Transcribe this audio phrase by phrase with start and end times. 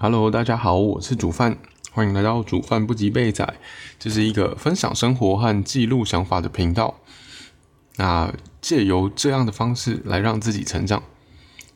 [0.00, 1.58] Hello，大家好，我是煮饭，
[1.90, 3.58] 欢迎来到煮饭不及被仔，
[3.98, 7.00] 这是一个分享生活和记录想法的频道。
[7.96, 11.02] 那借由这样的方式来让自己成长，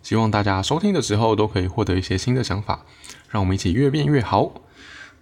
[0.05, 2.87] 希望大家收听的时候都可以获得一些新的想法，
[3.29, 4.53] 让我们一起越变越好。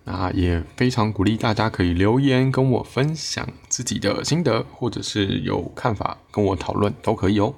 [0.05, 7.55] 那也非常鼓励大家可以留言跟我分享自己的心得，或者是有看法跟我讨论都可以哦。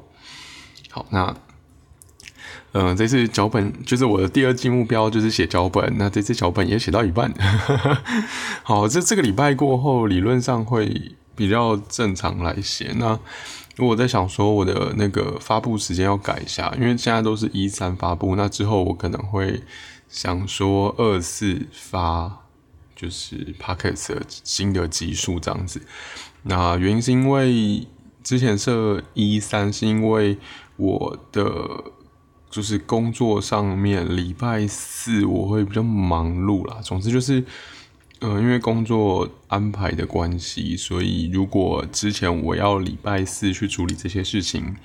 [0.89, 1.35] 好，那。
[2.75, 5.95] 嗯，这次脚本就是我的第二季目标，就是写脚本。
[5.99, 7.31] 那这次脚本也写到一半。
[8.65, 12.91] 好，这这个礼拜过后，理论上会比较正常来写。
[12.97, 13.19] 那
[13.77, 18.37] 我在想说，我的那个发布时间要改一下，因为现在都是一三发布。
[18.37, 19.63] 那之后我可能会
[20.09, 22.45] 想说二四发，
[22.97, 25.83] 就是 Pocket 新的集数这样子。
[26.45, 27.87] 那原因是因为
[28.25, 30.39] 之前设一三，是因为
[30.77, 31.93] 我的。
[32.53, 36.83] 就是工作上面，礼拜四我会比较忙碌啦。
[36.83, 37.43] 总之就是，
[38.21, 44.77] 呃，因为工作安排的关系，所以如果之前我要礼拜四去处理这些事情，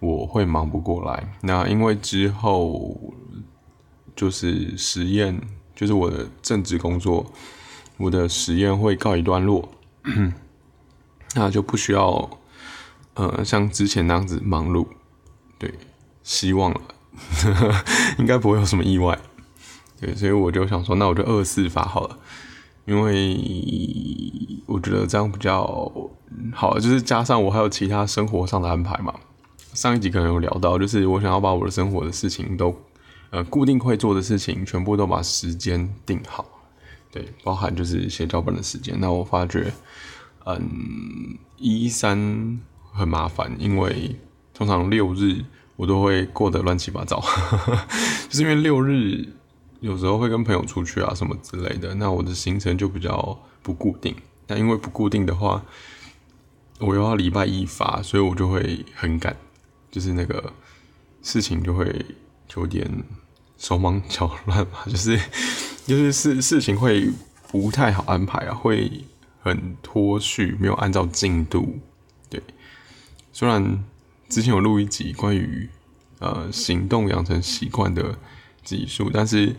[0.00, 1.32] 我会忙不过来。
[1.40, 3.14] 那因为之后
[4.14, 5.40] 就是实验，
[5.74, 7.32] 就是我的正职工作，
[7.96, 9.66] 我的实验会告一段落，
[11.34, 12.38] 那就不需要
[13.14, 14.86] 呃像之前那样子忙碌。
[15.58, 15.72] 对，
[16.22, 16.80] 希望了。
[18.18, 19.18] 应该不会有什么意外，
[20.00, 22.18] 对，所以我就想说，那我就二四发好了，
[22.84, 23.38] 因为
[24.66, 25.64] 我觉得这样比较
[26.52, 29.14] 好，就是加上我还有其他生活上的安排嘛。
[29.72, 32.74] 上一集可能有聊到，就是我想要把我的生活的事情都，
[33.30, 36.44] 呃，固定会做的事情，全部都把时间定好，
[37.10, 38.96] 对，包含就是写脚本的时间。
[39.00, 39.72] 那我发觉，
[40.46, 42.60] 嗯，一三
[42.92, 44.16] 很麻烦，因为
[44.52, 45.44] 通常六日。
[45.76, 47.20] 我都会过得乱七八糟，
[48.30, 49.26] 就是因为六日
[49.80, 54.14] 有时候会跟朋友出去啊什么之类的，那我的行程就比较不固定。
[54.46, 55.64] 那因为不固定的话，
[56.78, 59.36] 我又要礼拜一发，所以我就会很赶，
[59.90, 60.52] 就是那个
[61.22, 62.06] 事情就会
[62.54, 62.88] 有点
[63.58, 65.18] 手忙脚乱嘛， 就是
[65.86, 67.10] 就是事事情会
[67.48, 69.04] 不太好安排啊，会
[69.42, 71.80] 很拖序，没有按照进度。
[72.30, 72.40] 对，
[73.32, 73.82] 虽然。
[74.34, 75.68] 之前有录一集关于
[76.18, 78.18] 呃行动养成习惯的
[78.64, 79.54] 技术，但是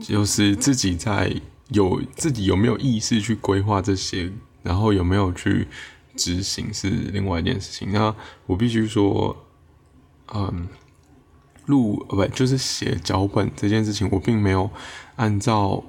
[0.00, 1.38] 就是自己在
[1.68, 4.32] 有自己有没有意识去规划这些，
[4.62, 5.68] 然后有没有去
[6.16, 7.92] 执行是另外一件事情。
[7.92, 8.16] 那
[8.46, 9.36] 我必须说，
[10.32, 10.66] 嗯，
[11.66, 14.70] 录不就是写脚本这件事情，我并没有
[15.16, 15.84] 按照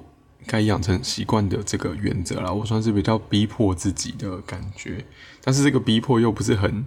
[0.46, 5.06] 该养成习惯的这个原则啦，我算是比较逼迫自己的感觉，
[5.42, 6.84] 但是这个逼迫又不是很。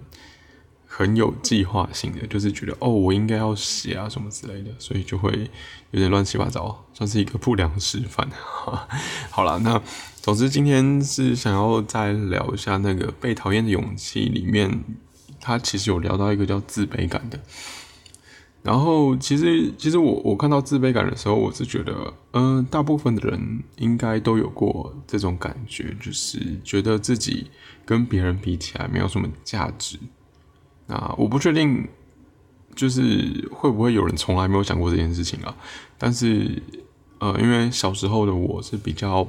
[0.94, 5.30] 很有计划性的，就是觉得哦，我应该要写啊什么之类的，所以就会
[5.90, 8.28] 有点乱七八糟，算是一个不良示范。
[9.30, 9.80] 好了，那
[10.20, 14.84] 总之今天是想要再聊一下那个被讨厌的勇气里面，
[15.40, 17.40] 他其实有聊到一个叫自卑感的。
[18.62, 27.50] 然后其实其实我我看到自卑感的时候，我是觉得，嗯，大部分的人应该都有过这种感觉，就是觉得自己
[27.86, 29.98] 跟别人比起来没有什么价值。
[30.86, 31.88] 那我不确定，
[32.74, 35.56] 就是会不会有人从来没有想过这件事情啊？
[35.96, 36.60] 但是，
[37.18, 39.26] 呃，因为小时候的我是比较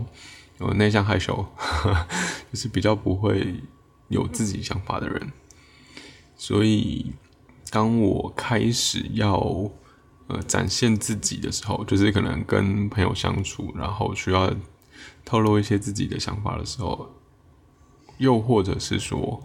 [0.59, 2.07] 有内向害羞呵呵，
[2.51, 3.61] 就是比较不会
[4.07, 5.31] 有自己想法的人，
[6.35, 7.13] 所以
[7.69, 9.37] 当我开始要
[10.27, 14.51] 呃展现自己的时候，就是可能跟朋友相处，然后需要
[15.23, 17.13] 透露一些自己的想法的时候，
[18.17, 19.41] 又或者是说。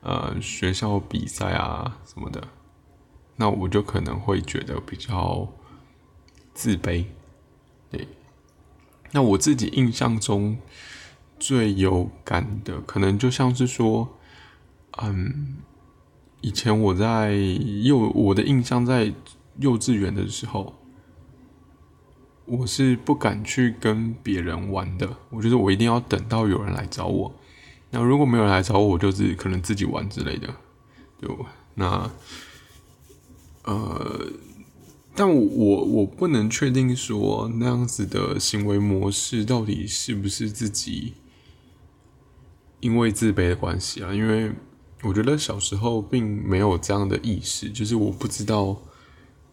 [0.00, 2.48] 呃，学校比赛啊什么的，
[3.36, 5.46] 那我就可能会觉得比较
[6.54, 7.04] 自卑。
[7.90, 8.08] 对，
[9.12, 10.58] 那我自己印象中
[11.38, 14.08] 最有感的，可能就像是说，
[15.02, 15.58] 嗯，
[16.40, 19.12] 以前我在幼，我的印象在
[19.58, 20.74] 幼稚园的时候，
[22.46, 25.16] 我是不敢去跟别人玩的。
[25.28, 27.34] 我觉得我一定要等到有人来找我。
[27.92, 30.46] 那如果没有人来找我，我就是可能自己玩之类的，
[31.20, 31.44] 就
[31.74, 32.08] 那，
[33.64, 34.26] 呃，
[35.16, 41.14] 但我我我不能确定说那样子的行为模式到底是不是自己
[42.78, 44.14] 因为自卑的关系啊？
[44.14, 44.52] 因为
[45.02, 48.80] 我觉得小时候并没有这样的意识，就是我不知道，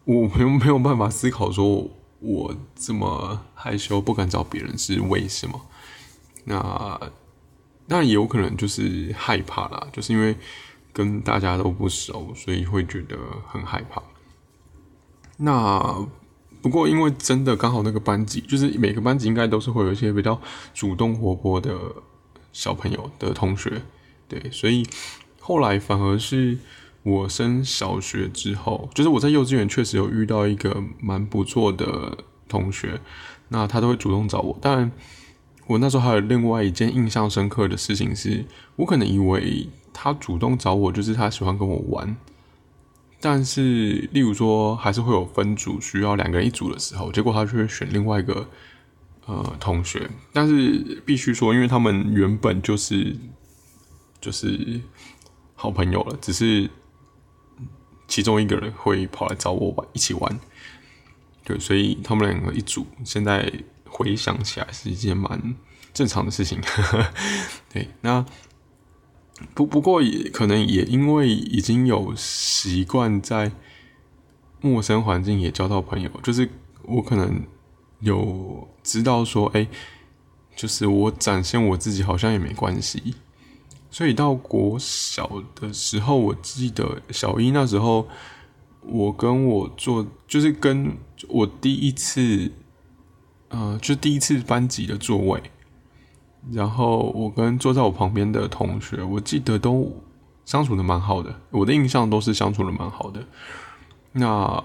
[0.04, 1.90] 我没有没有办法思考说
[2.20, 5.60] 我这么害羞不敢找别人是为什么？
[6.44, 7.12] 那。
[7.88, 10.36] 那也有可能就是害怕啦，就是因为
[10.94, 13.18] 跟大家都不熟，所以会觉得
[13.48, 14.02] 很害怕。
[15.38, 16.08] 那
[16.62, 20.40] 不过因为真的刚好那个班级，就是每个班级应该都是会有一些比较
[20.74, 21.78] 主动活泼的
[22.52, 23.82] 小朋友的同学，
[24.28, 24.86] 对，所以
[25.40, 26.58] 后来反而是
[27.04, 32.18] 我升小学之后，就是我在幼稚园确实有遇到一个蛮不错的
[32.50, 33.00] 同学，
[33.50, 34.58] 那他都会主动找我。
[34.60, 34.92] 当然，
[35.68, 38.46] 我那时候还有另外一件印象深刻的事情是，
[38.78, 42.16] 我可能以为他主动找我就是他喜欢跟我玩。
[43.20, 48.48] 但是，例如说，还是会有分组需要两个人一组的时候，结果他却选另外一个
[49.26, 50.08] 呃同学。
[50.32, 53.16] 但是必须说，因为他们原本就是
[54.22, 54.80] 就是
[55.56, 56.70] 好朋友了，只是
[58.08, 60.40] 其中一个人会跑来找我玩一起玩，
[61.44, 62.86] 对，所以他们两个一组。
[63.04, 63.52] 现在
[63.98, 65.56] 回想起来是一件蛮
[65.94, 66.62] 正常的事情，
[67.74, 68.24] 对，那。
[69.54, 73.52] 不不过也可能也因为已经有习惯在
[74.62, 76.50] 陌生环境也交到朋友，就是
[76.82, 77.46] 我可能
[78.00, 79.68] 有知道说，哎，
[80.56, 83.14] 就是我展现我自己好像也没关系，
[83.92, 88.08] 所以到国小的时候，我记得小一那时候，
[88.82, 90.98] 我跟我做就是跟
[91.30, 92.52] 我第一次，
[93.50, 95.42] 呃，就第一次班级的座位。
[96.52, 99.92] 然后我跟坐在我旁边的同学，我记得都
[100.46, 103.22] 相处的蛮好的，我的印象都是相处的蛮好的。
[104.14, 104.64] 那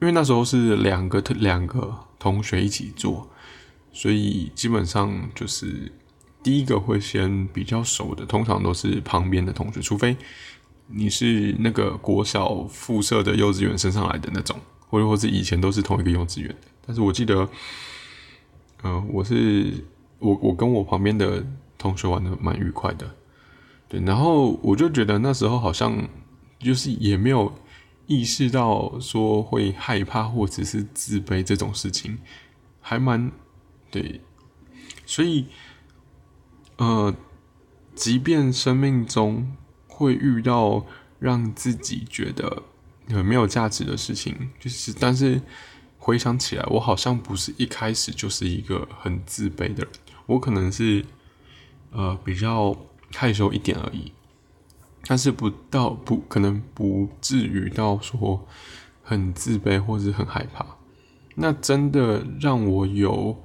[0.00, 3.28] 因为那时候是两个两个同学一起坐，
[3.92, 5.92] 所以基本上就是
[6.42, 10.16] 第一个会先比较熟的，通常都是旁边的同学，除非
[10.88, 14.58] 你是那个国小附设的幼稚园升上来的那种，
[14.88, 16.68] 或者或是以前都是同一个幼稚园的。
[16.84, 17.48] 但是我记得，
[18.84, 19.84] 嗯，我是。
[20.20, 21.44] 我我跟我旁边的
[21.76, 23.14] 同学玩的蛮愉快的，
[23.88, 26.08] 对，然后我就觉得那时候好像
[26.58, 27.52] 就是也没有
[28.06, 32.16] 意识到说会害怕或者是自卑这种事情，
[32.80, 33.30] 还蛮
[33.90, 34.22] 对，
[35.04, 35.44] 所以
[36.78, 37.14] 呃，
[37.94, 39.54] 即便生命中
[39.86, 40.86] 会遇到
[41.18, 42.62] 让自己觉得
[43.10, 45.42] 很没有价值的事情，就是但是
[46.04, 49.88] 回想起来，我好像不是一开始就是一个很自卑的人。
[50.26, 51.02] 我可能是，
[51.92, 52.76] 呃，比较
[53.14, 54.12] 害羞一点而已，
[55.06, 58.46] 但是不到不可能不至于到说
[59.02, 60.66] 很自卑或者很害怕。
[61.36, 63.42] 那真的让我有，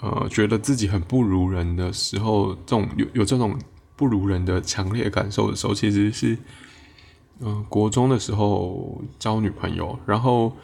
[0.00, 3.56] 呃，觉得自己很不如人的时候，这种有有这种
[3.94, 6.36] 不如人的强烈感受的时候，其实是，
[7.38, 10.56] 嗯，国中的时候交女朋友，然后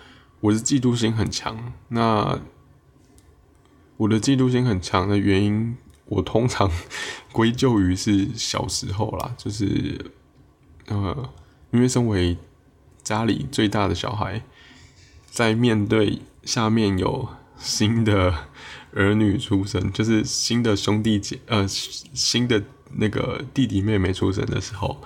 [0.45, 2.39] 我的嫉妒心很强，那。
[3.97, 5.77] 我的嫉妒心很强的原因，
[6.07, 6.69] 我通常
[7.31, 10.11] 归咎于是小时候啦，就是
[10.87, 11.31] 呃，
[11.71, 12.37] 因为身为
[13.05, 14.43] 家里最大的小孩，
[15.31, 18.35] 在面对下面有新的
[18.95, 22.65] 儿女出生，就是新的兄弟姐呃新的
[22.95, 25.01] 那个弟弟妹妹出生的时候，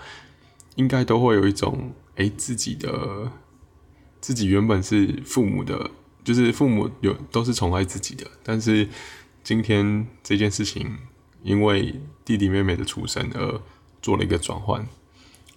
[0.77, 3.31] 应该都会有一种哎自己的
[4.29, 5.91] 自己原本是父母的。
[6.25, 8.87] 就是父母有都是宠爱自己的，但是
[9.43, 10.99] 今天这件事情
[11.43, 13.63] 因为弟弟妹妹的出生而
[14.03, 14.87] 做了一个转换，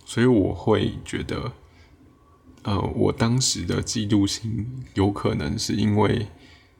[0.05, 1.51] 所以我会觉得，
[2.61, 6.27] 呃，我当时的嫉妒心有可能是因为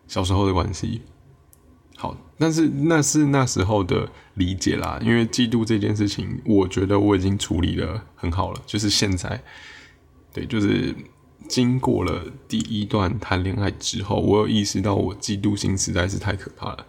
[0.08, 1.02] 小时候的关系。
[1.98, 8.62] 好，但是那是那时候的理解啦，因为嫉妒这件事情，我觉得我已经处理的很好了。
[8.66, 9.44] 就是现在，
[10.32, 10.96] 对，就是。
[11.48, 16.86] 经过了第一段谈恋爱之后，我有意识到我嫉妒心实在是太可怕了。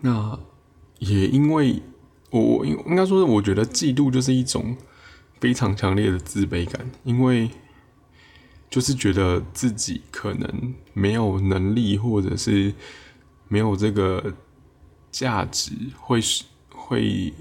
[0.00, 0.38] 那
[0.98, 1.82] 也因为
[2.30, 4.76] 我应应该说，我觉得嫉妒就是一种
[5.40, 7.50] 非常强烈的自卑感，因为
[8.68, 12.74] 就是觉得自己可能没有能力，或者是
[13.48, 14.34] 没有这个
[15.10, 17.32] 价值，会是会。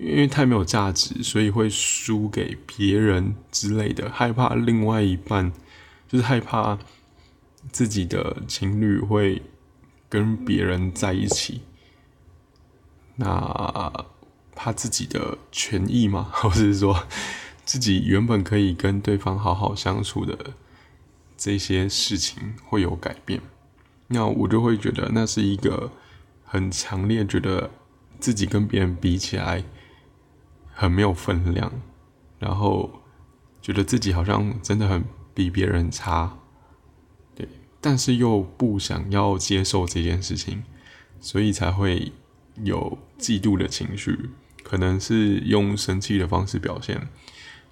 [0.00, 5.52] 因为太没有价值，所以会输给别人之类的，害怕另外一半，
[6.06, 6.78] 就是害怕
[7.72, 9.42] 自己的情侣会
[10.08, 11.62] 跟别人在一起，
[13.16, 13.92] 那
[14.54, 17.04] 怕自己的权益嘛， 或者是说
[17.64, 20.54] 自己原本可以跟对方好好相处的
[21.36, 23.40] 这些事情会有改变，
[24.06, 25.90] 那我就会觉得那是一个
[26.44, 27.70] 很强烈，觉得
[28.20, 29.64] 自己跟别人比起来。
[30.80, 31.72] 很没有分量，
[32.38, 33.02] 然后
[33.60, 35.04] 觉得自己好像真的很
[35.34, 36.38] 比别人差，
[37.34, 37.48] 对，
[37.80, 40.62] 但是又不想要接受这件事情，
[41.18, 42.12] 所以才会
[42.62, 44.30] 有嫉妒的情绪，
[44.62, 47.08] 可能是用生气的方式表现，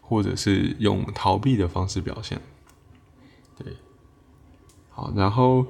[0.00, 2.40] 或者是用逃避的方式表现，
[3.56, 3.76] 对，
[4.90, 5.64] 好，然后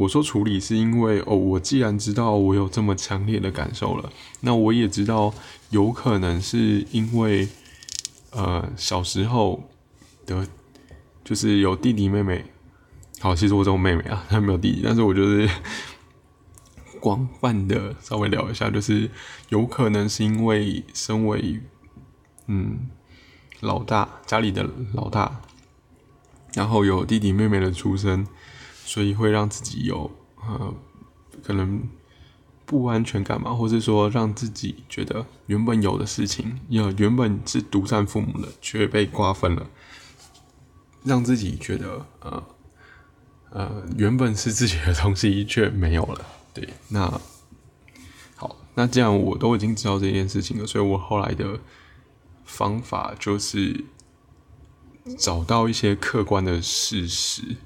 [0.00, 5.32] 我说处理是因为哦，我既然知道我有这么强烈的感受了，那我也知道
[5.68, 7.46] 有可能是因为
[8.30, 9.68] 呃小时候
[10.24, 10.46] 的，
[11.22, 12.46] 就是有弟弟妹妹。
[13.20, 15.46] 好，其实我这种妹妹啊，她 没有弟弟，但是我就是
[16.98, 19.10] 广泛的稍微聊一下，就是
[19.50, 21.60] 有可能是因为身为
[22.46, 22.88] 嗯
[23.60, 25.42] 老大，家里的老大，
[26.54, 28.26] 然后有弟弟妹妹的出生，
[28.84, 30.74] 所以会让自己有呃
[31.42, 31.82] 可能
[32.64, 39.66] 不安全感嘛，或者说让自己觉得原本有的事情，要原本是独占父母的，却被瓜分了，
[41.04, 42.42] 让自己觉得呃。
[43.52, 46.24] 呃，原本是自己的东西却没有了。
[46.54, 47.20] 对，那
[48.36, 51.58] 好，那既然我都已经知道这件事情了，所以我后来的
[52.44, 53.84] 方法就是
[55.18, 57.56] 找到一些客观的事实，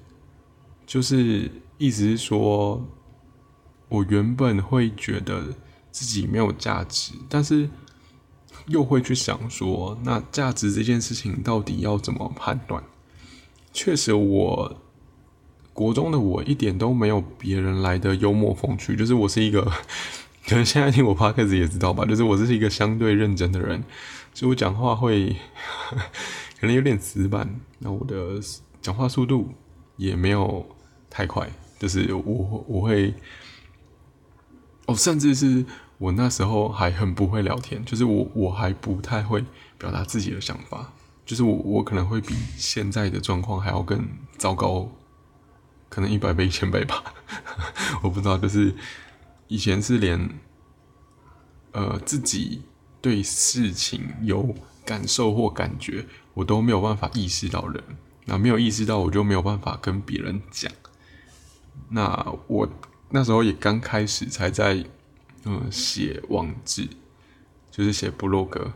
[0.95, 2.81] 就是意思是说，
[3.89, 5.43] 我原本会觉得
[5.91, 7.69] 自己没有价值，但是
[8.69, 12.81] 又会去想说，那价值这件事情到底要怎么判断？
[13.73, 14.77] 确实我。
[15.73, 19.61] 国中的我一点都没有别人来的幽默风趣，就是我是一个，
[20.47, 23.83] 可能现在听我 p o d c t 也知道吧，就是我这是一个相对认真的人，
[24.33, 25.35] 所以我讲话会
[26.61, 28.39] 可能有点死板，那我的
[28.81, 29.51] 讲话速度
[29.97, 30.65] 也没有
[31.15, 33.15] 太快，就是我我会，
[34.87, 35.65] 哦，甚至是
[35.99, 39.45] 我那时候还很不会聊天，就是我我还不太会
[39.79, 40.93] 表达自己的想法，
[41.25, 44.91] 就是我我可能会比现在的状况还要更糟糕。
[45.89, 47.15] 可能一百倍、一千倍吧，
[48.03, 48.37] 我不知道。
[48.37, 48.75] 就是
[49.47, 50.29] 以前是连
[51.71, 52.63] 呃自己
[53.01, 54.53] 对事情有
[54.85, 57.81] 感受或感觉，我都没有办法意识到人。
[58.25, 60.73] 那没有意识到，我就没有办法跟别人讲。
[61.91, 62.69] 那我
[63.11, 64.85] 那时候也刚开始，才在
[65.45, 66.89] 嗯写网志，
[67.71, 68.73] 就是写部落格，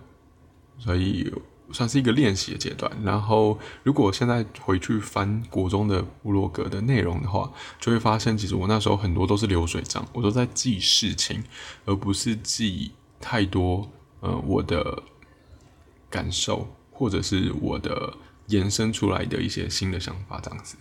[0.78, 1.33] 所以。
[1.71, 11.45] 算是一个练习的阶段，然后如果现在回去翻国中的部落格的内容的话，就会发现其实我那时候很多都是流水账，我都在记事情，
[11.85, 13.87] 而不是记太多
[14.21, 15.02] 呃我的
[16.09, 18.14] 感受或者是我的
[18.47, 20.75] 延伸出来的一些新的想法这样子，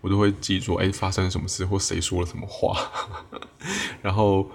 [0.00, 2.78] 我都会记住哎发生了什么事或谁说了什么话，
[4.02, 4.50] 然后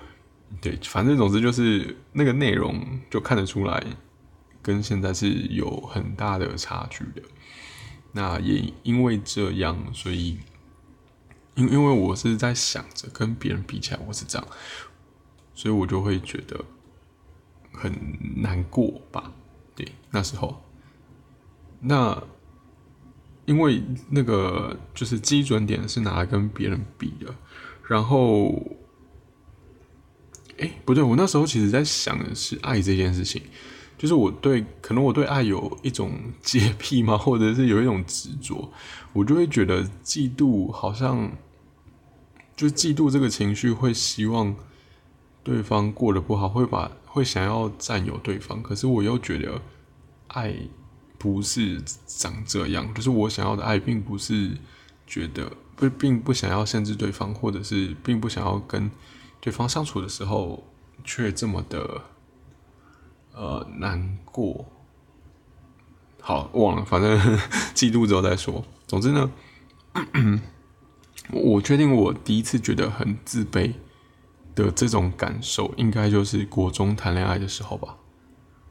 [0.61, 3.83] 对，反正总之就是那个内容就看得出来。
[4.65, 7.21] 跟现在是有很大的差距的，
[8.13, 10.39] 那也因为这样，所以
[11.55, 14.47] 因因为我是在想着跟别人比起来我是这样，
[15.53, 16.63] 所以我就会觉得
[17.73, 17.93] 很
[18.37, 19.33] 难过吧？
[19.75, 20.63] 对，那时候，
[21.81, 22.23] 那
[23.45, 27.33] 因为那个就是基准点是拿来跟别人比的，
[27.87, 28.61] 然后，
[30.57, 33.41] 哎，不对，我那时候其实在想的是爱这件事情。
[33.95, 38.69] 就是我对可能我对爱有一种洁癖嘛，或者是有一种执着，
[39.13, 41.31] 我就会觉得嫉妒好像，
[42.53, 44.53] 就嫉妒这个情绪会希望
[45.41, 48.61] 对方过得不好，会把会想要占有对方。
[48.61, 49.61] 可是我又觉得
[50.27, 50.53] 爱
[51.23, 54.57] 不是长这样，就是我想要的爱，并不是
[55.07, 58.91] 觉得不并不想要限制对方，或者是并不想要跟
[59.39, 60.65] 对方相处的时候
[61.05, 62.01] 却这么的。
[63.31, 64.65] 呃，难过。
[66.19, 67.17] 好，忘了，反正
[67.73, 68.65] 嫉妒之后再说。
[68.85, 69.31] 总之呢，
[71.31, 73.73] 我确定我第一次觉得很自卑
[74.53, 77.97] 的这种感受，应该就是国中谈恋爱的时候吧，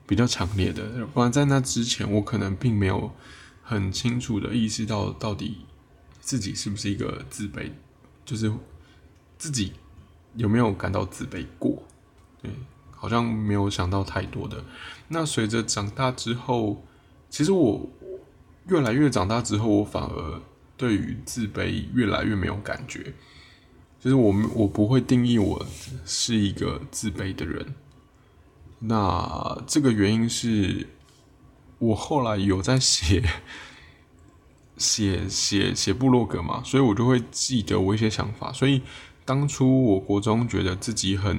[0.07, 1.07] 比较强烈的。
[1.15, 3.13] 不然在那之前，我可能并没有
[3.63, 5.59] 很清楚的意识到到底
[6.21, 7.71] 自己是不是一个自卑，
[8.25, 8.53] 就是
[9.39, 9.73] 自己
[10.35, 11.83] 有没有感到自卑过。
[12.43, 12.51] 对。
[12.95, 14.65] 好像没有想到太多的。
[15.09, 16.85] 那随着长大之后，
[17.29, 17.91] 其实我
[18.69, 20.41] 越来越长大之后，我反而
[20.77, 23.13] 对于自卑越来越没有感觉。
[23.99, 25.67] 就是我我不会定义我
[26.07, 27.75] 是一个自卑的人。
[28.83, 30.89] 那这个原因是
[31.79, 33.23] 我后来有在写
[34.77, 38.83] 写写写部落格嘛，所以我就会记得我一些想法，所以。
[39.25, 41.39] 当初我国中觉得自己很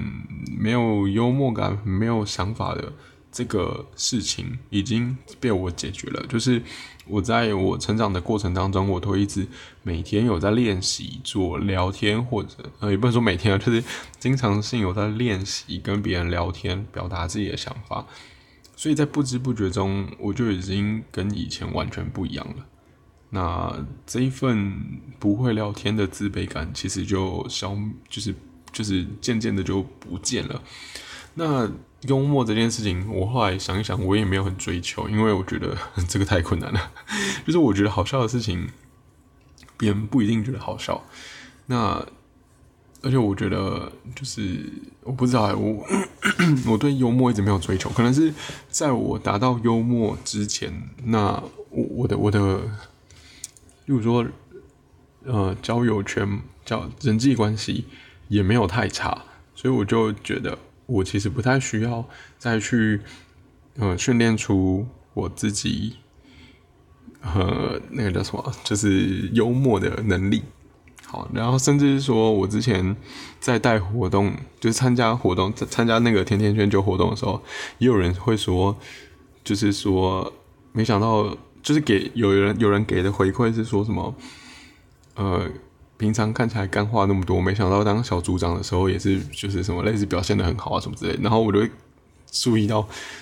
[0.58, 2.94] 没有幽默感、没有想法的
[3.34, 6.26] 这个事情已经被我解决了。
[6.28, 6.62] 就是
[7.06, 9.46] 我在我成长的过程当中，我都一直
[9.82, 12.50] 每天有在练习做聊天，或者
[12.80, 13.84] 呃也不能说每天啊，就是
[14.20, 18.06] 经常性有在练习跟别人聊天，表达自己的想法。
[18.76, 22.66] 所以在不知不觉中，我就已经跟以前完全不一样了。
[23.30, 27.76] 那这一份不会聊天的自卑感，其实就消，
[28.08, 28.36] 就是
[28.72, 30.62] 就是渐渐的就不见了。
[31.34, 31.68] 那
[32.08, 36.92] 幽默这件事情，我后来想一想，我也没有很追求，因为我觉得 这个太困难了。
[37.46, 38.70] 就是我觉得好笑的事情，
[39.78, 41.04] 别人不一定觉得好笑。
[41.68, 42.06] 那
[43.02, 45.86] 而且我觉得，就是我不知道，我
[46.72, 48.34] 我对幽默一直没有追求，可能是
[48.70, 52.62] 在我达到幽默之前，那我我的我的。
[53.86, 54.26] 例如说，
[55.26, 57.84] 呃，交友圈、交人际关系
[58.30, 60.58] 也没有太差，所以我就觉得
[60.94, 62.08] 我其实不太需要
[62.38, 63.02] 再去，
[63.78, 65.98] 呃，训练出我自己，
[67.22, 70.44] 呃，那个叫什么，就是幽默的能力。
[71.06, 72.96] 好，然后甚至是说我之前
[73.40, 77.44] 在带活动，就是参加活动、参加那个甜甜圈酒活动的时候，
[77.80, 78.78] 也有人会说，
[79.44, 80.32] 就是说，
[80.72, 81.36] 没想到。
[81.64, 84.14] 就是给有人有人给的回馈是说什么，
[85.16, 85.50] 呃，
[85.98, 91.18] 平常看起来干话那么多，没想到当小组长的时候也是就是什么类似表现的很好啊什么之类。
[91.22, 91.70] 然后我就会
[92.32, 92.82] 注意到，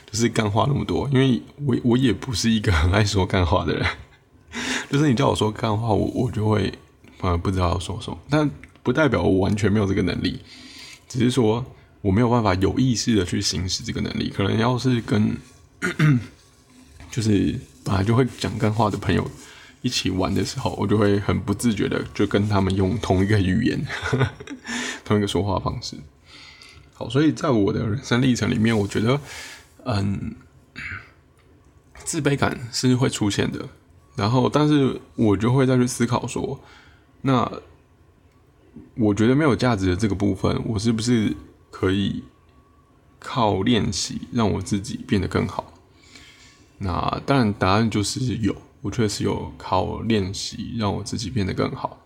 [0.10, 3.86] 就是干话那么多，因为我我也不是一个很爱说干话的人，
[4.90, 6.74] 就是你叫我说干话，我我就会
[7.20, 8.50] 呃不知道要说什么，但
[8.84, 10.40] 不代表我完全没有这个能力，
[11.08, 11.66] 只是说
[12.02, 15.38] 我没有办法有意识的去行使这个能力，可能要是跟
[17.12, 17.60] 就是。
[17.84, 19.28] 本来就会讲干话的朋友
[19.82, 23.88] 一起玩的时候，我就会很不自觉的就跟他们用同一个语言，
[25.04, 25.98] 同一个说话方式。
[26.94, 29.20] 好，所以在我的人生历程里面，我觉得，
[29.86, 30.36] 嗯，
[31.96, 33.68] 自卑感是会出现的。
[34.16, 36.62] 然后，但是我就会再去思考说，
[37.22, 37.50] 那
[38.96, 41.36] 我觉得没有价值的这个部分，我是不是
[41.72, 42.24] 可以
[43.20, 45.74] 靠练习让我自己变得更好？
[46.78, 52.00] 那当然，答案就是有，我确实有靠练习让我自己变得更好，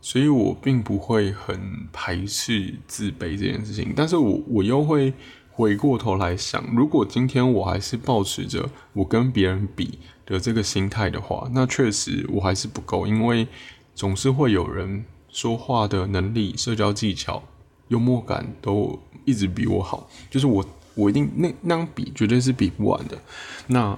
[0.00, 3.92] 所以我并不会很排斥自卑这件事情。
[3.96, 5.12] 但是我我又会
[5.50, 13.46] 回过头来想，如果今天我还是保持着我跟别人比的这个心态的话，那确实我还是不够，因为
[13.94, 17.42] 总是会有人说话的能力、社交技巧、
[17.88, 20.64] 幽默感都一直比我好，就是我。
[20.94, 23.16] 我一定那那样比绝对是比不完的，
[23.68, 23.96] 那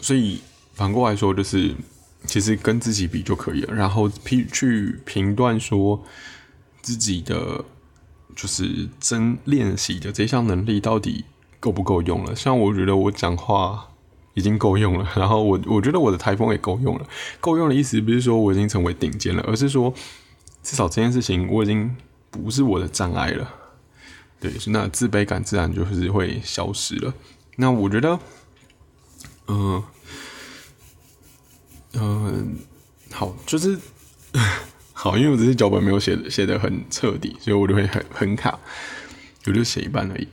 [0.00, 0.40] 所以
[0.74, 1.74] 反过来说，就是
[2.26, 6.02] 其实跟自己比就可以了，然后评去评断说
[6.82, 7.64] 自己的
[8.36, 11.24] 就是真练习的这项能力到底
[11.60, 12.34] 够不够用了。
[12.36, 13.88] 像我觉得我讲话
[14.34, 17.06] 已经够用了， 然后我我觉得我的台风也够用了。
[17.40, 19.92] 够用的意思不是说我已经成为顶尖了，而是说
[20.62, 21.96] 至少这件事情我已经
[22.30, 23.54] 不是我的障碍了。
[24.40, 27.12] 对，那自卑感自然就是会消失了。
[27.56, 28.20] 那我觉得，
[29.48, 29.82] 嗯
[31.94, 32.58] 嗯，
[33.10, 33.78] 好，就是
[34.92, 38.58] 好，因为我这些脚本没有写写的很彻底，所以我就会很很卡，
[39.46, 40.28] 我就写一半而已。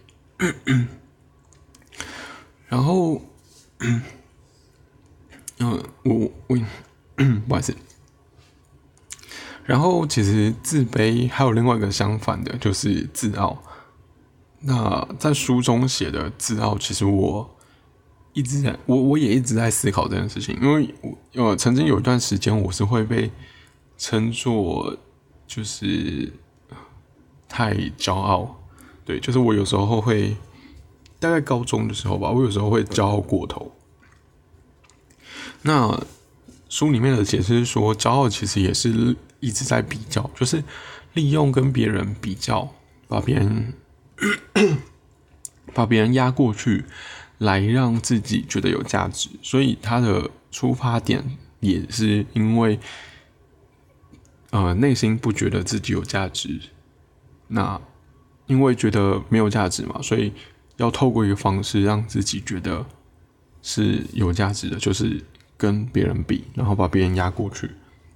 [2.67, 3.21] 然后，
[3.79, 4.01] 嗯，
[6.03, 6.57] 我我
[7.47, 7.75] 不好意思。
[9.63, 13.63] 然后，其实自卑还有另外一个相反的，就是自傲。
[14.59, 17.54] 那在书中写的自傲，其实我
[18.35, 20.93] 一直在，我我也一直在思考这件事情，因为
[21.33, 23.31] 我呃曾经有一段时间，我是会被
[23.97, 24.95] 称作
[25.47, 26.33] 就是
[27.47, 28.61] 太骄傲，
[29.05, 30.35] 对，就是我有时候会，
[31.17, 33.71] 大概高中的时候吧，我有时候会骄傲过头。
[35.61, 35.97] 那
[36.67, 40.61] 书里面的解释是说，骄傲其实也是一直在比较，就是
[41.13, 42.69] 利用跟别人比较，
[43.07, 43.73] 把别人。
[45.73, 46.85] 把别人压过去，
[47.39, 52.79] 来让自己觉得有价值，所以他的出发点也是因为，
[54.51, 56.59] 呃，内心不觉得自己有价值，
[57.47, 57.79] 那
[58.47, 60.31] 因为觉得没有价值嘛，所以
[60.77, 62.85] 要透过一个方式让自己觉得
[63.61, 65.23] 是有价值的，就是
[65.57, 67.71] 跟别人比，然后把别人压过去，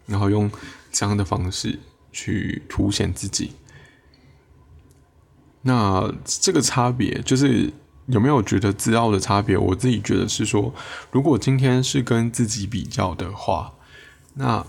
[0.06, 0.50] 然后用
[0.92, 1.78] 这样的方式
[2.12, 3.52] 去凸显自己。
[5.62, 7.70] 那这个差别就是
[8.10, 9.58] 有没有觉得自傲的差别？
[9.58, 10.74] 我自己觉得是说，
[11.12, 13.74] 如果今天是跟自己比较的话，
[14.34, 14.66] 那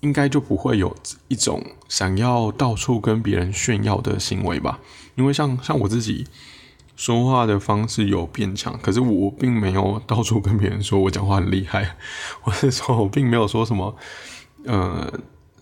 [0.00, 0.96] 应该就不会有
[1.28, 4.78] 一种想要到处跟别人炫耀的行为吧？
[5.14, 6.26] 因为像像我自己
[6.96, 11.96] 说话的方式有变强，可是我并没有到处跟别人说我讲话很厉害，
[12.44, 13.96] 我是说我并没有说什么，
[14.64, 15.12] 呃，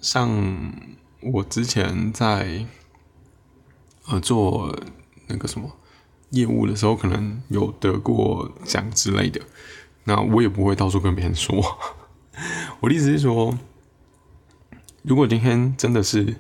[0.01, 0.73] 像
[1.21, 2.67] 我之前在。
[4.09, 4.75] 呃，做
[5.29, 5.71] 那个什么
[6.31, 9.41] 业务的时候，可能有得过奖之类的，
[10.05, 11.79] 那我也不会到处跟别人说。
[12.81, 13.59] 我的意思是说，
[15.03, 16.37] 如果今天真的是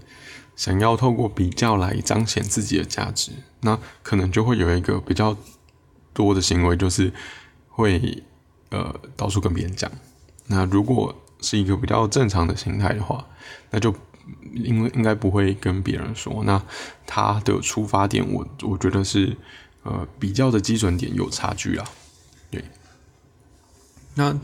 [0.57, 5.37] 想要透过比较来彰显自己的价值，那可能就会有一个比较
[6.13, 7.13] 多的行为，就是
[7.69, 8.23] 会
[8.71, 9.91] 呃到处跟别人讲。
[10.47, 13.27] 那如果是一个比较正常的心态的话，
[13.71, 13.95] 那就
[14.53, 16.43] 因为应该不会跟别人说。
[16.45, 16.63] 那
[17.07, 19.37] 他的出发点，我我觉得是
[19.83, 21.87] 呃比较的基准点有差距啊。
[22.51, 22.65] 对，
[24.15, 24.39] 那。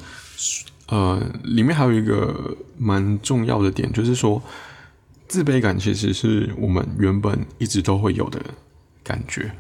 [0.89, 4.41] 呃，里面还有一个蛮重要的点，就是说，
[5.27, 8.41] 自卑感其实是我们原本一直都会有的
[9.03, 9.51] 感觉，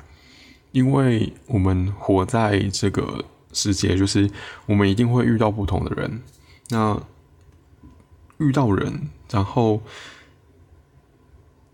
[0.71, 4.31] 因为我们活在这个世界，就是
[4.67, 6.23] 我们一定会遇到不同的人，
[6.69, 7.03] 那
[8.39, 9.83] 遇到人，然后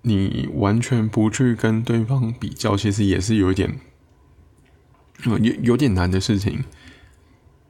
[0.00, 3.78] 你完全不去跟对方比较，其实也是有一点，
[5.24, 6.64] 有有点难的事情，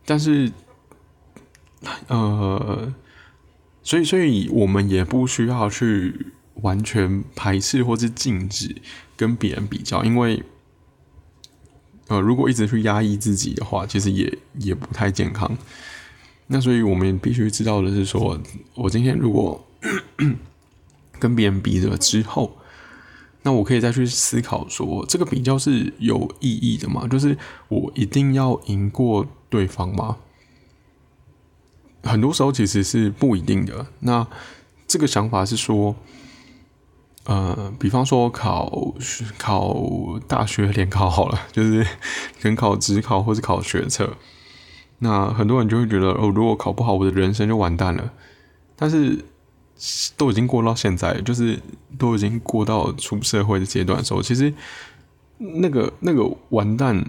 [0.04, 0.50] 但是。
[2.06, 2.94] 呃，
[3.82, 6.26] 所以，所以我们也不需要去
[6.62, 8.76] 完全排斥或是禁止
[9.16, 10.44] 跟别人比较，因为，
[12.06, 15.58] 呃，如果一直去压抑自己的话，其实也也不太健康。
[16.46, 18.40] 那所以我们必须知道的是，说
[18.76, 19.66] 我今天如果
[21.18, 22.56] 跟别人比了之后，
[23.42, 27.08] 那我可以再去思考说，这个比较是有意义的吗？
[27.08, 27.36] 就是
[27.68, 30.18] 我一定要赢过对方吗？
[32.04, 33.86] 很多时候其实是不一定的。
[34.00, 34.26] 那
[34.86, 35.94] 这个想法是说，
[37.24, 38.94] 呃，比方说考
[39.38, 41.86] 考大学联考好了，就是
[42.42, 44.16] 联考、职考或者考学测，
[44.98, 48.12] 那很多人就会觉得，哦，如果考不好，我的人生就完蛋了。
[48.76, 49.24] 但是
[50.16, 51.58] 都已经过到现在，就是
[51.98, 54.52] 都已经过到出社会的阶段的时候，其实
[55.38, 57.04] 那个那个完蛋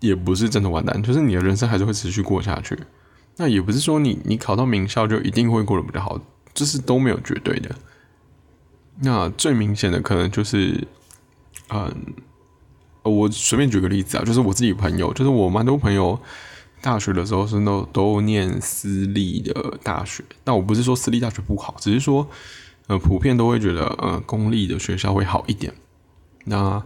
[0.00, 2.78] 也不是真的完蛋，就是你的人生还是会持续过下去。
[3.36, 6.18] 那也不是说你你考到名校就一定会过得比较好，
[6.54, 7.74] 这是都没有绝对的。
[9.00, 10.82] 那最明显的可能就是，
[11.68, 11.94] 嗯，
[13.02, 16.18] 我随便举个例子啊，就是我自己朋友，就是我蛮多朋友
[16.86, 20.22] 大学的时候是都都念私立的大学。
[20.44, 22.28] 那我不是说私立大学不好，只是说
[22.86, 25.74] 呃普遍都会觉得呃公立的学校会好一点。
[26.44, 26.82] 那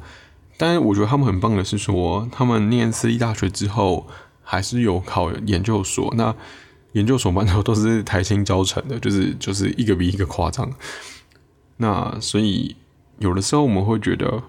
[0.57, 4.07] 但是我觉得他们很棒的是说，他们念私立大学之后。
[4.43, 6.35] 还是有考研究所，那
[6.95, 10.69] 研究所班头都是台青教成的，就是就是一个比一个夸张。
[11.77, 12.75] 那所以
[13.21, 14.43] 有的时候我们会觉得，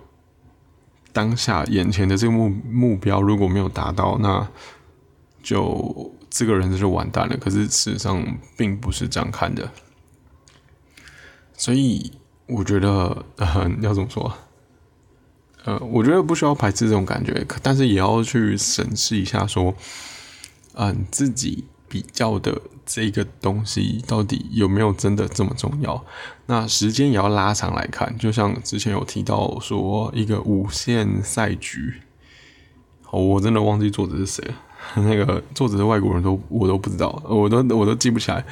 [1.14, 4.48] 当下眼前的这个目目标如果没有达到，那
[5.42, 7.38] 就这个人就完蛋了。
[7.38, 8.24] 可是事实上
[8.58, 9.72] 并不是这样看的，
[11.56, 12.12] 所以
[12.48, 14.34] 我觉得嗯要怎么说？
[15.64, 19.76] 呃，我觉得不需要排斥这种感觉，但是也要去审视一下，说，
[20.74, 26.04] 嗯，自己比较的这个东西到底有没有真的这么重要？
[26.48, 32.02] 那时间也要拉长来看，就像之前有提到说，一个无限赛局，
[33.12, 34.56] 哦，我真的忘记作者是谁了，
[35.02, 38.44] 那个作者是外国人都我都不知道，我都我都记不起来，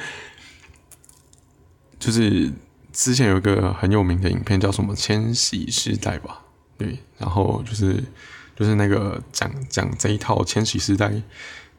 [1.98, 2.50] 就是
[2.92, 6.42] 之前有一个很有名的影片叫什么《千禧世代》吧。
[6.78, 8.02] 对，然后就是
[8.56, 11.12] 就是那个讲讲这一套千禧时代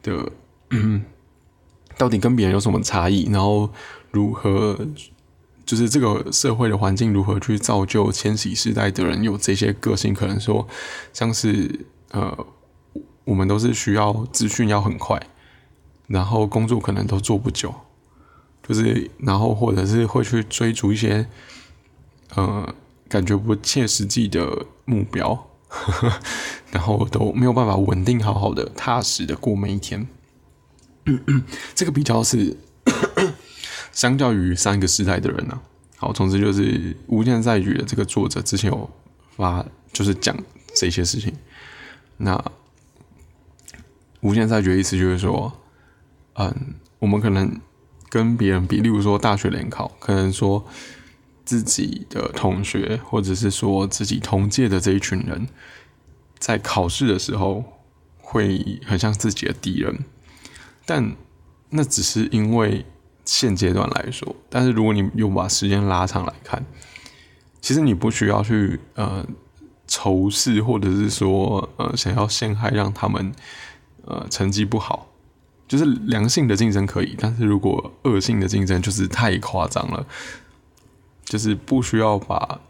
[0.02, 0.30] 的，
[0.70, 1.04] 嗯
[1.98, 3.68] 到底跟别人有什么差异，然后
[4.10, 4.78] 如何
[5.66, 10.66] 就是这个社会的环境如何去造就千禧时代的人有这些个性，可能说
[11.12, 12.46] 像是呃，
[13.24, 15.20] 我们都是需要资讯要很快，
[16.06, 17.74] 然后工作可能都做不久，
[18.66, 21.26] 就是然后或者是会去追逐一些
[22.34, 22.74] 呃。
[23.08, 25.50] 感觉不切实际的目标，
[26.72, 30.08] 然后都没有办法稳定、好好的、踏实的过每一天。
[31.76, 32.56] 这个比较是
[33.92, 35.60] 相较于三个时代的人呢。
[35.98, 36.62] 好，总之就是
[37.08, 38.88] 《无限赛局》的这个作者之前有
[39.36, 40.34] 发，就是讲
[40.74, 41.34] 这些事情。
[42.16, 42.34] 那
[44.22, 45.52] 《无限赛局》的意思就是说，
[46.34, 47.60] 嗯，我们可能
[48.08, 50.64] 跟别人比，例如说大学联考，可能说。
[51.44, 55.48] 自己的同学，或者是说自己同届的这一群人，
[56.38, 57.64] 在考试的时候
[58.16, 60.04] 会很像自己的敌人，
[60.86, 61.16] 但
[61.70, 62.86] 那只是因为
[63.24, 64.36] 现阶段来说。
[64.48, 66.64] 但是如果你又把时间拉长来看，
[67.60, 69.26] 其实你不需要去呃
[69.88, 73.32] 仇视，或者是说呃想要陷害让他们
[74.04, 75.08] 呃成绩不好。
[75.68, 80.06] 就是良性的竞争可以，但是如果恶性的竞争，就是太夸张了。
[81.24, 82.60] 就是不需要把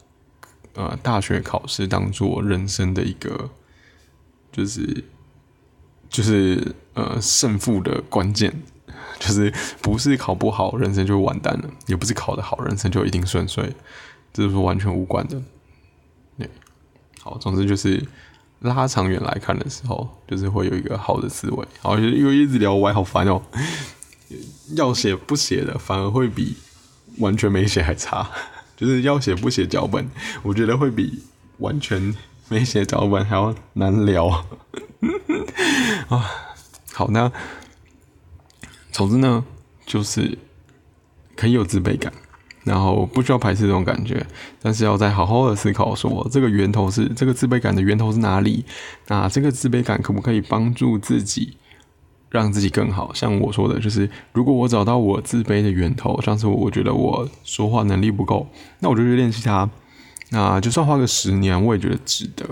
[0.74, 3.50] 呃大学考试当做人生的一个，
[4.52, 5.04] 就是
[6.08, 8.62] 就是呃胜负的关键，
[9.18, 13.74] 就是不是考不好，人生就完蛋了；也不是考得好，人生就一定顺遂，
[14.32, 15.42] 这是完全无关的。
[16.38, 16.48] 对，
[17.20, 18.06] 好，总之就是
[18.62, 21.66] 拉长远来看的时候，就是会有一个好的思维。
[21.80, 23.42] 好，因为一直聊歪，好烦哦。
[24.74, 26.56] 要写不写的，反而会比
[27.18, 28.30] 完全没写还差。
[28.76, 30.08] 就是要写不写脚本，
[30.42, 31.22] 我觉得会比
[31.58, 32.14] 完全
[32.48, 34.28] 没写脚本还要难聊
[36.08, 36.30] 啊。
[36.92, 37.30] 好，那
[38.90, 39.44] 总之呢，
[39.86, 40.38] 就是
[41.36, 42.12] 可以有自卑感，
[42.64, 44.26] 然后不需要排斥这种感觉，
[44.60, 48.64] 但是要再好好的思考，说这个源头是这个自卑感的源头是哪里？
[49.08, 51.56] 那这个自卑感可不可以帮助自己？
[52.30, 58.48] 让自己更好，像我说的，就是如果我找到我自卑的源头，像是我觉得我说话能力不够，
[58.78, 59.68] 那我就去练习它。
[60.30, 62.46] 那就算花个十年，我也觉得值得。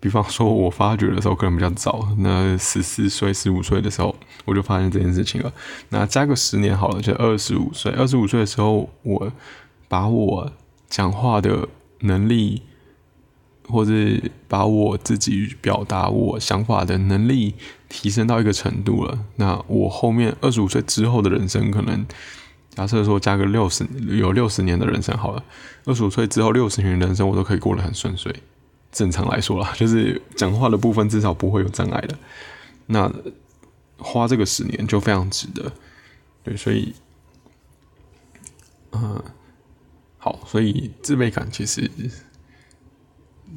[0.00, 5.52] 比方说，我发觉的时候可能比较早，那十四岁、十五岁的时候，我就发现这件事情了。
[5.90, 7.92] 那加个十年好了，就二十五岁。
[7.92, 9.32] 二十五岁的时候，我
[9.86, 10.52] 把我
[10.88, 11.68] 讲话的
[12.00, 12.62] 能力。
[13.68, 13.92] 或者
[14.48, 17.54] 把我自己表达我想法的能力
[17.88, 22.04] 提升到一个程度了，那我后面二十五岁之后的人生，可能
[22.70, 25.44] 假设说加个六十有六十年的人生好了，
[25.84, 28.34] 二十五岁之后六十年的人生我都可以过得很顺遂。
[28.92, 32.18] 正常来说啦， 就是讲话的部分至少不会有障碍的。
[32.86, 33.12] 那
[33.98, 35.72] 花这个十年就非常值得。
[36.42, 36.94] 对，所以，
[38.92, 39.22] 嗯，
[40.18, 41.90] 好，所以自卑感其实。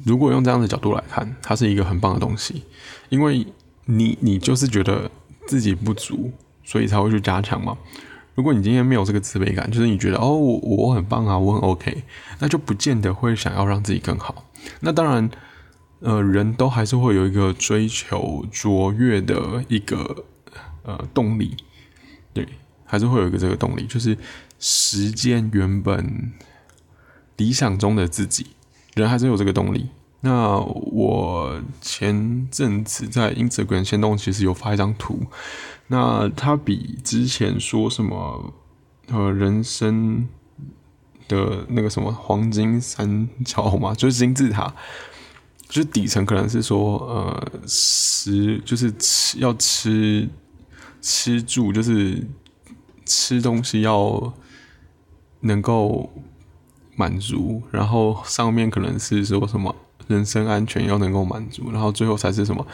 [0.04, 2.64] 如果用这样的角度来看，它是一个很棒的东西，
[3.08, 3.46] 因为
[3.86, 5.08] 你你就是觉得
[5.46, 6.32] 自己不足，
[6.64, 7.78] 所以才会去加强嘛。
[8.34, 12.02] 如果你今天没有这个自卑感，就是你觉得哦我我很棒啊，我很 OK，
[12.40, 14.44] 那就不见得会想要让自己更好。
[14.80, 15.30] 那当然，
[16.00, 20.24] 呃，人都还是会有一个追求卓越的一个
[20.82, 21.56] 呃动力，
[22.32, 22.46] 对，
[22.84, 24.16] 还是会有一个这个动力，就是
[24.58, 26.32] 实践原本
[27.36, 28.46] 理想中的自己。
[28.94, 29.88] 人还是有这个动力。
[30.20, 35.26] 那我前阵子在 Instagram 先动，其实有发一张图。
[35.88, 38.54] 那它比之前说什么
[39.08, 40.26] 呃人生
[41.28, 44.74] 的那个什么黄金三角嘛，就是金字塔，
[45.68, 50.28] 就是底层可能是说呃食就是吃要吃
[51.00, 52.26] 吃住，就是
[53.04, 54.32] 吃东西要
[55.40, 56.10] 能够。
[56.96, 59.74] 满足，然后上面可能是说什么
[60.06, 62.64] 人身安全要能够满足，然后最后才是什么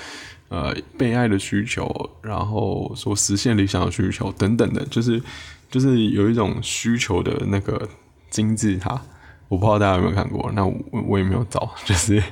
[0.51, 1.89] 呃被爱的需求，
[2.21, 5.23] 然后说实现理想的需求等等的，就是
[5.71, 7.89] 就是有一种需求的那个
[8.31, 9.03] 金字塔，
[9.49, 10.75] 我不知道大家有没有看过，那我
[11.09, 12.23] 我也没有找， 就是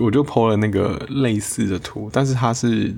[0.00, 2.94] 我就 PO 了那个类似的图，但是它是。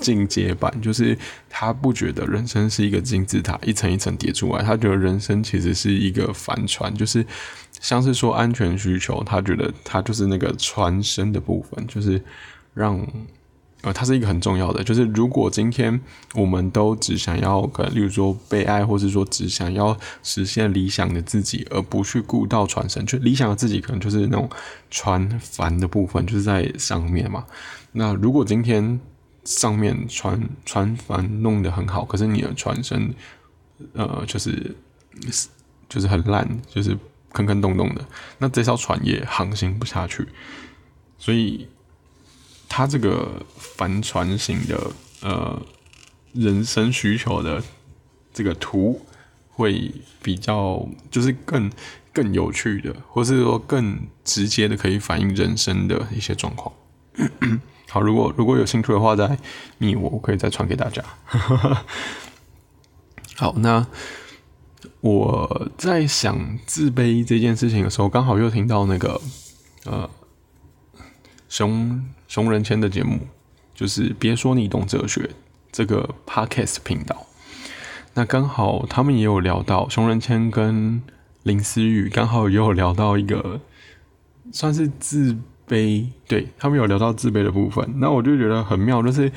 [0.00, 1.18] 进阶版就是
[1.50, 7.26] 他不觉得人生是一个金字塔一层一层叠出来，他觉得人生其实是一个帆船，就是
[7.80, 12.22] 像是说安全需求，他觉得他就是那个船身的部分，就是
[12.74, 13.04] 让
[13.82, 16.00] 呃，它是一个很重要的，就是如果今天
[16.34, 24.50] 我们都只想要，可能例如说被爱，或是说只想要实现理想的自己，而不去顾到船身，就理想的自己可能就是那种
[24.90, 27.44] 船帆的部分，就是在上面嘛。
[27.92, 28.98] 那如果今天
[29.44, 33.14] 上面船船帆弄得很好，可是你的船身，
[33.92, 34.74] 呃，就是
[35.88, 36.98] 就是很烂，就是
[37.32, 38.04] 坑坑洞洞的，
[38.38, 40.26] 那这艘船也航行不下去。
[41.16, 41.66] 所以，
[42.68, 44.90] 它这个帆船型的
[45.22, 45.60] 呃
[46.32, 47.62] 人生需求的
[48.32, 49.00] 这个图，
[49.48, 51.70] 会比较就是更
[52.12, 56.72] 更有趣的，或是说更直接的可以反映人生的一些状况。
[57.88, 59.38] 好，如果如果有兴趣的话，再
[59.78, 61.02] 密我，我可以再传给大家。
[63.34, 63.86] 好，那
[65.00, 69.20] 我在想自卑这件事情的时候，刚好又听到那个
[69.84, 70.10] 呃
[71.48, 73.18] 熊熊仁谦的节目，
[73.74, 75.28] 就是别说你懂哲学
[75.72, 77.26] 这个 podcast 频道。
[78.14, 81.02] 那刚好他们也有聊到熊仁谦跟
[81.42, 83.60] 林思雨，刚好也有聊到一个
[84.52, 85.36] 算是自。
[85.68, 89.30] 卑，对他们有聊到自卑的部分，那我就觉得很妙，就是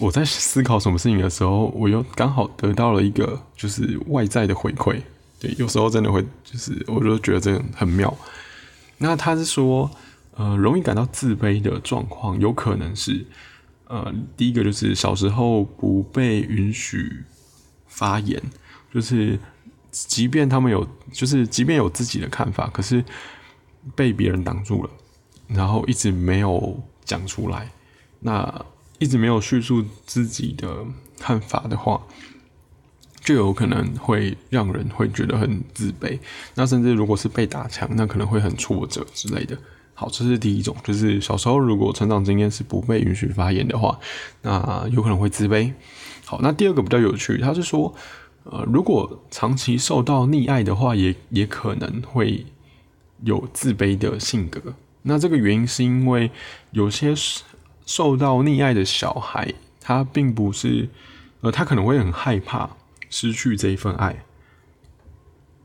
[0.00, 5.00] 我在思考什么事情的时候，我又刚好得到了一个就是外在的回馈，
[5.38, 8.12] 对，有时候真的会就是，我就觉得这个很妙。
[8.98, 9.88] 那他是说，
[10.32, 13.26] 呃，容易感到自卑的状况，有可能是，
[13.86, 17.24] 呃，第一个就是小时候不被允许
[17.86, 18.40] 发言，
[18.94, 19.38] 就是
[19.90, 23.04] 即便他们有，就是即便有自己的看法，可是
[23.94, 24.90] 被别人挡住了。
[25.48, 27.68] 然后一直没有讲出来，
[28.20, 28.64] 那
[29.00, 30.86] 一直没有叙述自己的
[31.18, 32.00] 看法的话，
[33.20, 36.16] 就有可能会让人会觉得很自卑。
[36.54, 39.58] 那甚至如果是被打枪，那可能会很挫折之类的。
[40.00, 44.00] 好，这是第一种，就是小时候如果成长经验是不被允许发言的话，
[44.40, 45.74] 那有可能会自卑。
[46.24, 47.94] 好，那第二个比较有趣，他是说，
[48.44, 52.46] 呃，如果长期受到溺爱的话，也也可能会
[53.24, 54.72] 有自卑的性格。
[55.02, 56.30] 那这个原因是因为
[56.70, 57.12] 有些
[57.84, 60.88] 受到溺爱的小孩，他并不是，
[61.42, 62.70] 呃，他可能会很害怕
[63.10, 64.24] 失去这一份爱。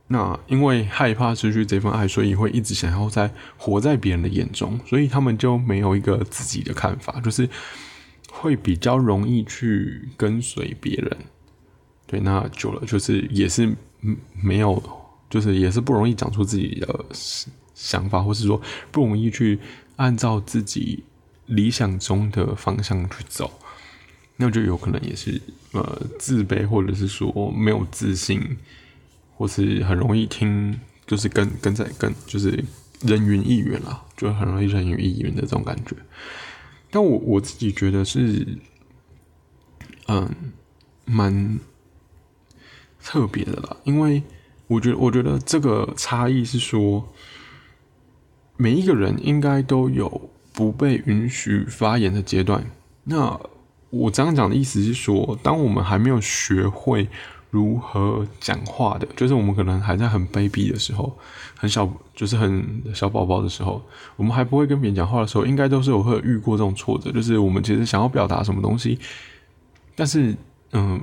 [0.08, 7.50] 那因为害怕失去这份爱，所以会一直想要在活在别人的眼中，所以他们就没有一个自己的看法，就是。
[8.38, 11.18] 会比较容易去跟随别人，
[12.06, 13.74] 对，那久了就是也是
[14.44, 14.84] 没有，
[15.30, 17.06] 就是也是不容易讲出自己的
[17.74, 19.58] 想法，或是说不容易去
[19.96, 21.02] 按照自己
[21.46, 23.50] 理想中的方向去走，
[24.36, 25.41] 那就有可能也是
[25.72, 28.58] 呃自卑，或者是说没有自信，
[29.38, 32.63] 或是很容易听，就是跟跟在跟，就是
[33.02, 35.93] 人云亦云啦，就很容易人云亦云的这种感觉。
[36.89, 38.48] 但我我自己觉得是，
[40.08, 40.34] 嗯，
[41.04, 41.60] 蛮
[43.04, 43.76] 特别的啦。
[43.84, 44.24] 因为
[44.67, 47.13] 我觉得，我觉得这个差异是说，
[48.56, 52.65] 每一个人应该都有不被允许发言的阶段。
[53.04, 53.38] 那
[53.89, 57.10] 我这样讲的意思是说，当我们还没有学会。
[57.56, 61.18] 如何讲话的，就是我们可能还在很卑鄙的时候，
[61.58, 63.82] 很小，就是很小宝宝的时候，
[64.18, 69.00] 我们还不会跟别人讲话的时候，应该都是有会遇过这种挫折，就是我们其实想要表达什么东西，
[69.96, 70.36] 但是
[70.74, 71.00] 嗯，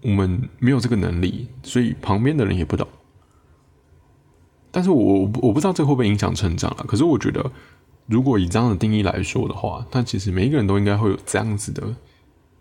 [0.00, 2.88] 我们没有这个能力，所以旁边的人也不懂。
[4.70, 6.84] 但是我我不知道这会不会影响成长了。
[6.88, 7.52] 可是我觉得，
[8.06, 11.82] 如果以这样的定义来说的话，那其实每一个人都应该会有这样子的。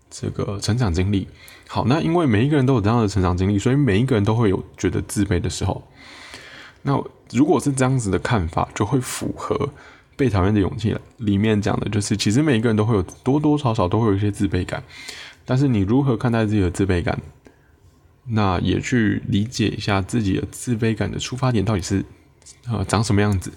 [0.10, 1.28] 这个成长经历，
[1.68, 5.84] 好，那因为每一个人都有这样的成长经历，所以每一个人都会有觉得自卑的时候。
[6.82, 7.00] 那
[7.32, 9.56] 如果是这样子的看法，就会符合
[10.16, 14.84] 《被讨厌的勇气》里面讲的，就是其实每一个人都会有多多少少都会有一些自卑感，
[15.46, 17.20] 但是你如何看待自己的自卑感，
[18.26, 22.04] 那也去理解一下自己的自卑感的出发点到底是
[22.68, 23.52] 呃长什么样子，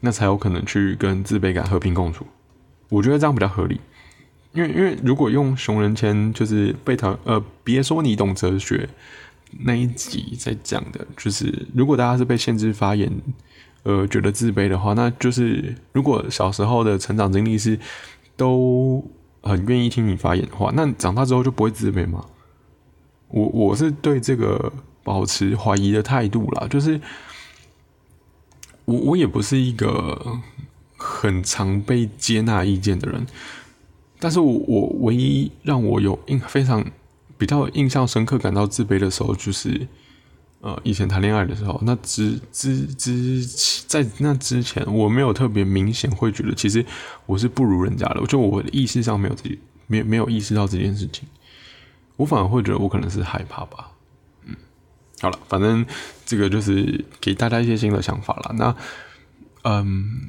[0.00, 2.26] 那才有可能去跟自卑感和平共处。
[2.88, 3.80] 我觉得这样比较合理。
[4.52, 8.88] 因为因为如果用熊仁谦就是被讨呃别说你懂哲学
[9.60, 13.10] 那一集在讲的，就是如果大家是被限制发言，
[13.82, 17.78] 呃觉得自卑的话，那就是如果小时候的成长经历是
[18.36, 19.04] 都
[19.42, 22.24] 很愿意听你发言的话，那长大之后就不会自卑吗？
[23.28, 27.00] 我我是对这个保持怀疑的态度啦，就是
[28.86, 30.40] 我我也不是一个
[30.96, 33.26] 很常被接纳意见的人。
[34.20, 36.84] 但是我我唯一让我有印非常
[37.36, 39.86] 比较印象深刻、感到自卑的时候，就是
[40.60, 41.80] 呃以前谈恋爱的时候。
[41.84, 43.44] 那之之之
[43.86, 46.84] 在那之前，我没有特别明显会觉得其实
[47.26, 51.28] 我是不如人家的，就我的意识上没有这没没有意识到这件事情。
[52.16, 53.92] 我反而会觉得我可能是害怕吧。
[54.46, 54.56] 嗯，
[55.20, 55.86] 好了，反正
[56.26, 58.52] 这个就是给大家一些新的想法了。
[58.54, 58.76] 那
[59.62, 60.28] 嗯，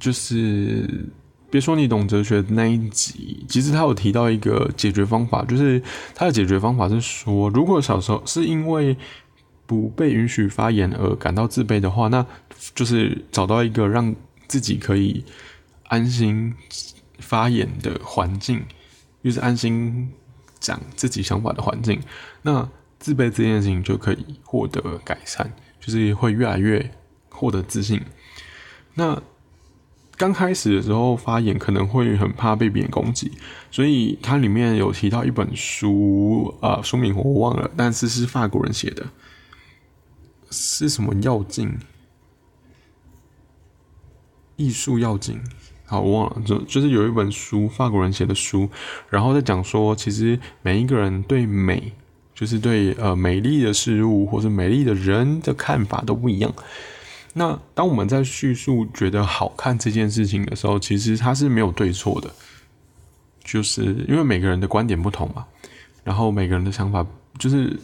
[0.00, 1.08] 就是。
[1.50, 5.82] 别说你懂哲学那一集，其实他有提到一个解决方法，就是
[6.14, 8.94] 他的解决方法是说，如果小时候是因为
[9.66, 12.26] 不被允许发言而感到自卑的话，那
[12.74, 14.14] 就是找到一个让
[14.46, 15.24] 自己可以
[15.84, 16.54] 安心
[17.18, 18.62] 发言的环境，
[19.24, 20.10] 就是安心
[20.60, 21.98] 讲自己想法的环境，
[22.42, 26.90] 那自卑这件事情就可以获得改善，就是会越来越
[27.30, 28.02] 获得自信。
[28.92, 29.22] 那。
[30.18, 33.30] 刚开始的时候发言可能会很怕被别人攻击，
[33.70, 39.06] 所以它里面有提到一本书啊，书名我忘了，但是是法国人写的，
[40.50, 41.78] 是什么要紧？
[44.56, 45.40] 艺术要紧？
[45.86, 48.68] 好，我忘了，就就是有一本书，法国人写的书，
[49.08, 51.92] 然后在讲说，其实每一个人对美，
[52.34, 56.52] 就是对呃美丽的事物或者美丽的人的看法都不一样。
[57.38, 62.28] 那当我们在叙述觉得好看这件事情的时候，其实它是没有对错的，
[63.44, 65.46] 就是因为每个人的观点不同嘛，
[66.02, 67.06] 然后每个人的想法
[67.38, 67.78] 就是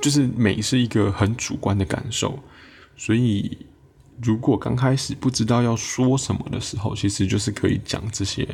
[0.00, 2.38] 就是美是一个很主观的感受，
[2.96, 3.58] 所以
[4.22, 8.46] 如果刚开始不知道要说什么的时候，其实就是可以讲这些，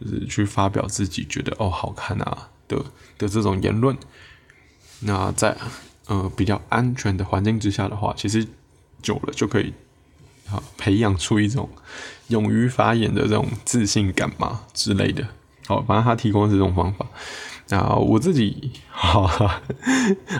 [0.00, 2.82] 就是去发表自己觉得哦好看啊的
[3.18, 3.94] 的这种言论。
[5.00, 5.54] 那在
[6.06, 8.48] 呃比较安全的环境之下的话，其实。
[9.02, 9.72] 久了就可以，
[10.46, 11.68] 好培养出一种
[12.28, 15.26] 勇于发言的这种自信感嘛之类的。
[15.66, 17.06] 好，反正他提供的这种方法。
[17.70, 19.26] 啊，我自己好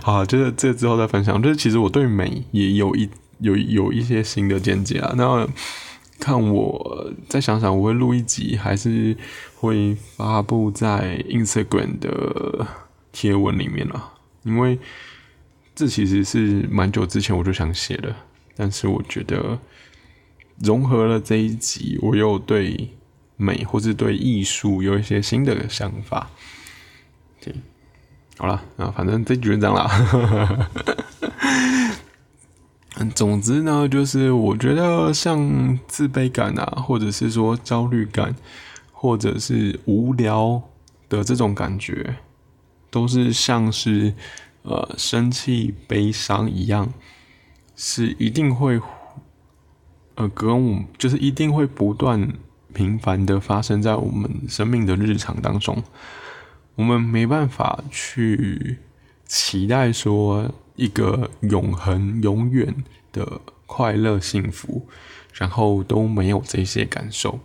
[0.03, 1.43] 好，就是这之后再分享。
[1.43, 3.07] 就是其实我对美也有一
[3.41, 5.13] 有有一些新的见解啊。
[5.15, 5.47] 那
[6.19, 9.15] 看我再想想，我会录一集，还是
[9.57, 12.67] 会发布在 Instagram 的
[13.13, 14.15] 贴文里面啊？
[14.45, 14.79] 因为
[15.75, 18.17] 这其实是蛮久之前我就想写的，
[18.59, 19.59] 但是我觉得
[20.59, 22.91] 融合了这一集，我又对
[23.37, 26.29] 美或是对艺术有一些新的想法。
[27.41, 27.55] 对，
[28.37, 30.69] 好了，那反正这局就这样啦。
[33.15, 38.35] 总之呢，就是我觉得像自卑感啊，或者是说焦虑感，
[38.91, 40.61] 或者是无聊
[41.09, 42.17] 的这种感觉，
[42.91, 44.13] 都是像是
[44.63, 46.93] 呃生气、悲伤一样，
[47.81, 48.81] 是一定会
[50.17, 52.33] 呃跟我就是一定会不断
[52.75, 55.81] 频繁的发生在我们生命的日常当中。
[56.75, 58.79] 我们没办法去
[59.25, 62.75] 期待说一个永恒、永远
[63.13, 64.89] 的快乐、幸福，
[65.35, 67.39] 然后都没有这些感受。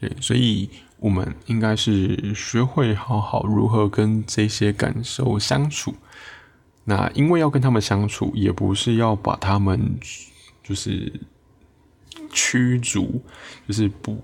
[0.00, 0.68] 对，所以
[0.98, 5.94] 我们应该是学会好好如何跟这些感受相处。
[6.84, 9.98] 那因为要跟他们相处，也不是要把他们
[10.62, 11.20] 就是
[12.32, 13.22] 驱逐，
[13.66, 14.22] 就是不。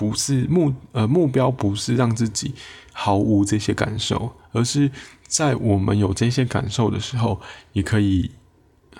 [0.00, 2.54] 不是目呃目标不是让自己
[2.90, 4.90] 毫无这些感受，而是
[5.26, 7.38] 在我们有这些感受的时候，
[7.74, 8.30] 也可以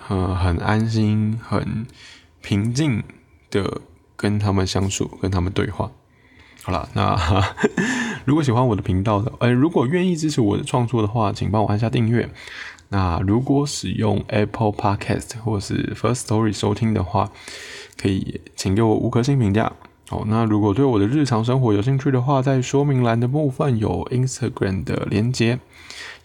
[0.08, 1.86] 呃很安心、很
[2.42, 3.02] 平静
[3.50, 3.80] 的
[4.14, 5.90] 跟他们相处，跟他们对话。
[6.62, 7.16] 好了，那
[8.26, 12.28] 如果喜欢我的频道的，呃，如果愿意支持我的创作的话，请帮我按下订阅。
[12.93, 17.30] 那如果使用 Apple Podcast 或是 First Story 收听的话，
[17.97, 19.72] 可以请给我五颗星评价。
[20.09, 25.61] 好，那如果对我的日常生活有兴趣的话，在说明栏的部分有 Instagram 的连接，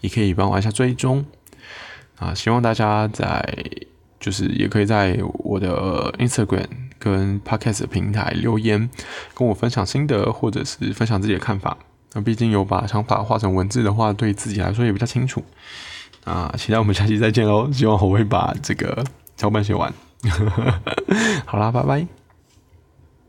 [0.00, 1.24] 也可以帮我一下追踪。
[2.18, 3.64] 啊，希望大家在
[4.18, 6.66] 就是也可以在我的 Instagram
[6.98, 8.90] 跟 Podcast 平台留言，
[9.34, 11.78] 跟我分享心得或者是分享自己的看法。
[12.14, 15.44] 那毕竟有把想法画成文字的话，对自己来说也比较清楚。
[16.26, 17.70] 啊，期待我们下期再见喽！
[17.72, 19.04] 希望我会把这个
[19.36, 19.92] 脚本写完。
[21.46, 22.15] 好啦，拜拜。